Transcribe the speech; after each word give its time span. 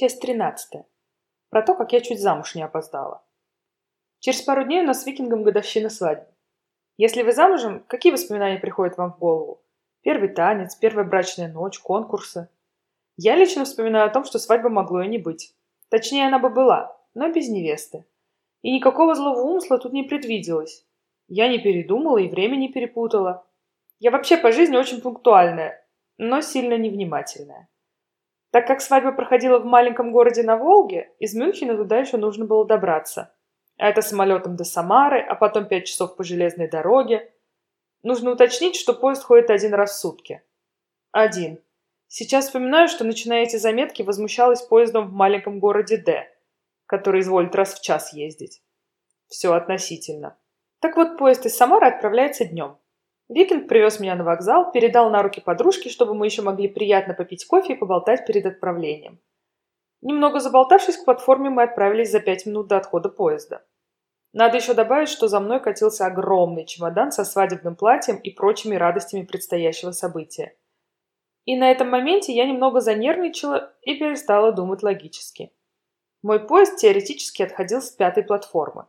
Часть 0.00 0.20
13. 0.20 0.84
Про 1.50 1.62
то, 1.62 1.74
как 1.74 1.92
я 1.92 2.00
чуть 2.00 2.20
замуж 2.20 2.54
не 2.54 2.62
опоздала. 2.62 3.24
Через 4.20 4.40
пару 4.42 4.62
дней 4.62 4.82
у 4.82 4.86
нас 4.86 5.02
с 5.02 5.06
викингом 5.06 5.42
годовщина 5.42 5.90
свадьбы. 5.90 6.28
Если 6.98 7.24
вы 7.24 7.32
замужем, 7.32 7.82
какие 7.88 8.12
воспоминания 8.12 8.60
приходят 8.60 8.96
вам 8.96 9.12
в 9.12 9.18
голову? 9.18 9.60
Первый 10.02 10.28
танец, 10.28 10.76
первая 10.76 11.04
брачная 11.04 11.48
ночь, 11.48 11.80
конкурсы. 11.80 12.48
Я 13.16 13.34
лично 13.34 13.64
вспоминаю 13.64 14.06
о 14.06 14.10
том, 14.10 14.22
что 14.22 14.38
свадьба 14.38 14.68
могло 14.68 15.02
и 15.02 15.08
не 15.08 15.18
быть. 15.18 15.52
Точнее, 15.88 16.28
она 16.28 16.38
бы 16.38 16.48
была, 16.48 16.96
но 17.14 17.32
без 17.32 17.48
невесты. 17.48 18.04
И 18.62 18.72
никакого 18.72 19.16
злого 19.16 19.40
умысла 19.40 19.80
тут 19.80 19.92
не 19.92 20.04
предвиделось. 20.04 20.86
Я 21.26 21.48
не 21.48 21.58
передумала 21.58 22.18
и 22.18 22.28
время 22.28 22.54
не 22.54 22.68
перепутала. 22.68 23.44
Я 23.98 24.12
вообще 24.12 24.36
по 24.36 24.52
жизни 24.52 24.76
очень 24.76 25.00
пунктуальная, 25.00 25.84
но 26.18 26.40
сильно 26.40 26.78
невнимательная. 26.78 27.68
Так 28.50 28.66
как 28.66 28.80
свадьба 28.80 29.12
проходила 29.12 29.58
в 29.58 29.66
маленьком 29.66 30.10
городе 30.10 30.42
на 30.42 30.56
Волге, 30.56 31.12
из 31.18 31.34
Мюнхена 31.34 31.76
туда 31.76 31.98
еще 31.98 32.16
нужно 32.16 32.46
было 32.46 32.66
добраться. 32.66 33.34
А 33.76 33.88
это 33.88 34.02
самолетом 34.02 34.56
до 34.56 34.64
Самары, 34.64 35.20
а 35.20 35.34
потом 35.34 35.66
пять 35.66 35.86
часов 35.86 36.16
по 36.16 36.24
железной 36.24 36.68
дороге. 36.68 37.32
Нужно 38.02 38.32
уточнить, 38.32 38.76
что 38.76 38.94
поезд 38.94 39.22
ходит 39.22 39.50
один 39.50 39.74
раз 39.74 39.92
в 39.92 40.00
сутки. 40.00 40.42
Один. 41.12 41.62
Сейчас 42.06 42.46
вспоминаю, 42.46 42.88
что, 42.88 43.04
начиная 43.04 43.42
эти 43.42 43.56
заметки, 43.56 44.02
возмущалась 44.02 44.62
поездом 44.62 45.08
в 45.08 45.12
маленьком 45.12 45.60
городе 45.60 45.98
Д, 45.98 46.26
который 46.86 47.20
изволит 47.20 47.54
раз 47.54 47.74
в 47.74 47.82
час 47.82 48.14
ездить. 48.14 48.62
Все 49.28 49.52
относительно. 49.52 50.38
Так 50.80 50.96
вот, 50.96 51.18
поезд 51.18 51.44
из 51.44 51.56
Самары 51.56 51.86
отправляется 51.88 52.46
днем. 52.46 52.78
Викинг 53.28 53.68
привез 53.68 54.00
меня 54.00 54.14
на 54.14 54.24
вокзал, 54.24 54.72
передал 54.72 55.10
на 55.10 55.22
руки 55.22 55.40
подружки, 55.40 55.88
чтобы 55.88 56.14
мы 56.14 56.26
еще 56.26 56.42
могли 56.42 56.68
приятно 56.68 57.14
попить 57.14 57.46
кофе 57.46 57.74
и 57.74 57.76
поболтать 57.76 58.26
перед 58.26 58.46
отправлением. 58.46 59.20
Немного 60.00 60.40
заболтавшись 60.40 60.96
к 60.96 61.04
платформе, 61.04 61.50
мы 61.50 61.64
отправились 61.64 62.10
за 62.10 62.20
пять 62.20 62.46
минут 62.46 62.68
до 62.68 62.78
отхода 62.78 63.08
поезда. 63.08 63.64
Надо 64.32 64.58
еще 64.58 64.74
добавить, 64.74 65.08
что 65.08 65.28
за 65.28 65.40
мной 65.40 65.60
катился 65.60 66.06
огромный 66.06 66.64
чемодан 66.64 67.12
со 67.12 67.24
свадебным 67.24 67.76
платьем 67.76 68.16
и 68.16 68.30
прочими 68.30 68.76
радостями 68.76 69.24
предстоящего 69.24 69.90
события. 69.92 70.56
И 71.44 71.56
на 71.56 71.70
этом 71.70 71.88
моменте 71.88 72.32
я 72.34 72.46
немного 72.46 72.80
занервничала 72.80 73.72
и 73.82 73.94
перестала 73.94 74.52
думать 74.52 74.82
логически. 74.82 75.52
Мой 76.22 76.40
поезд 76.46 76.76
теоретически 76.76 77.42
отходил 77.42 77.80
с 77.80 77.90
пятой 77.90 78.22
платформы. 78.22 78.86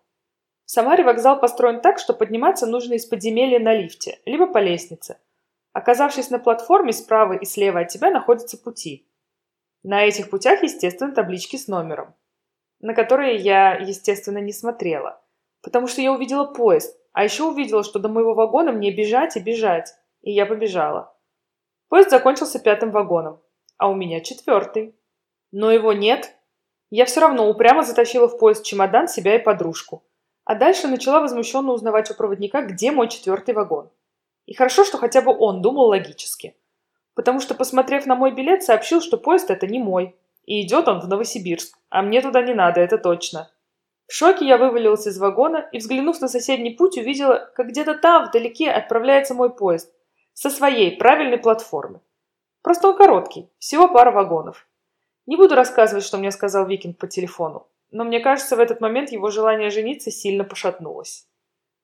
В 0.69 0.71
Самаре 0.71 1.03
вокзал 1.03 1.39
построен 1.39 1.81
так, 1.81 1.97
что 1.97 2.13
подниматься 2.13 2.67
нужно 2.67 2.93
из 2.93 3.07
подземелья 3.07 3.59
на 3.59 3.73
лифте, 3.73 4.19
либо 4.25 4.45
по 4.45 4.59
лестнице. 4.59 5.17
Оказавшись 5.73 6.29
на 6.29 6.37
платформе, 6.37 6.93
справа 6.93 7.33
и 7.33 7.43
слева 7.43 7.79
от 7.79 7.87
тебя 7.87 8.11
находятся 8.11 8.55
пути. 8.55 9.07
На 9.81 10.03
этих 10.03 10.29
путях, 10.29 10.61
естественно, 10.61 11.11
таблички 11.11 11.55
с 11.55 11.67
номером, 11.67 12.13
на 12.81 12.93
которые 12.93 13.37
я, 13.37 13.77
естественно, 13.77 14.37
не 14.37 14.53
смотрела, 14.53 15.19
потому 15.63 15.87
что 15.87 16.01
я 16.01 16.13
увидела 16.13 16.45
поезд, 16.45 16.95
а 17.13 17.23
еще 17.23 17.45
увидела, 17.45 17.83
что 17.83 17.97
до 17.97 18.07
моего 18.07 18.35
вагона 18.35 18.71
мне 18.71 18.95
бежать 18.95 19.37
и 19.37 19.39
бежать, 19.39 19.95
и 20.21 20.31
я 20.31 20.45
побежала. 20.45 21.17
Поезд 21.87 22.11
закончился 22.11 22.59
пятым 22.59 22.91
вагоном, 22.91 23.41
а 23.77 23.89
у 23.89 23.95
меня 23.95 24.21
четвертый. 24.21 24.95
Но 25.51 25.71
его 25.71 25.93
нет. 25.93 26.35
Я 26.91 27.05
все 27.05 27.21
равно 27.21 27.49
упрямо 27.49 27.81
затащила 27.81 28.27
в 28.27 28.37
поезд 28.37 28.63
чемодан 28.63 29.07
себя 29.07 29.35
и 29.35 29.43
подружку. 29.43 30.03
А 30.49 30.55
дальше 30.55 30.87
начала 30.87 31.19
возмущенно 31.19 31.73
узнавать 31.73 32.09
у 32.09 32.15
проводника, 32.15 32.63
где 32.63 32.91
мой 32.91 33.07
четвертый 33.07 33.53
вагон. 33.53 33.91
И 34.47 34.55
хорошо, 34.55 34.83
что 34.83 34.97
хотя 34.97 35.21
бы 35.21 35.31
он 35.31 35.61
думал 35.61 35.89
логически. 35.89 36.55
Потому 37.13 37.39
что, 37.39 37.53
посмотрев 37.53 38.07
на 38.07 38.15
мой 38.15 38.31
билет, 38.31 38.63
сообщил, 38.63 38.99
что 38.99 39.19
поезд 39.19 39.51
это 39.51 39.67
не 39.67 39.77
мой. 39.77 40.15
И 40.45 40.65
идет 40.65 40.87
он 40.87 41.01
в 41.01 41.07
Новосибирск. 41.07 41.77
А 41.89 42.01
мне 42.01 42.19
туда 42.23 42.41
не 42.41 42.55
надо, 42.55 42.81
это 42.81 42.97
точно. 42.97 43.51
В 44.07 44.13
шоке 44.15 44.47
я 44.47 44.57
вывалилась 44.57 45.05
из 45.05 45.19
вагона 45.19 45.69
и, 45.71 45.77
взглянув 45.77 46.19
на 46.19 46.27
соседний 46.27 46.71
путь, 46.71 46.97
увидела, 46.97 47.51
как 47.53 47.67
где-то 47.67 47.93
там, 47.93 48.25
вдалеке, 48.25 48.71
отправляется 48.71 49.35
мой 49.35 49.51
поезд. 49.55 49.93
Со 50.33 50.49
своей, 50.49 50.97
правильной 50.97 51.37
платформы. 51.37 52.01
Просто 52.63 52.87
он 52.87 52.97
короткий, 52.97 53.51
всего 53.59 53.87
пара 53.87 54.09
вагонов. 54.09 54.65
Не 55.27 55.35
буду 55.35 55.53
рассказывать, 55.53 56.03
что 56.03 56.17
мне 56.17 56.31
сказал 56.31 56.65
Викинг 56.65 56.97
по 56.97 57.05
телефону 57.05 57.67
но 57.91 58.03
мне 58.03 58.19
кажется, 58.19 58.55
в 58.55 58.59
этот 58.59 58.81
момент 58.81 59.11
его 59.11 59.29
желание 59.29 59.69
жениться 59.69 60.11
сильно 60.11 60.43
пошатнулось. 60.43 61.28